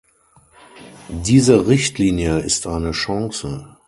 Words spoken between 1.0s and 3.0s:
Diese Richtlinie ist eine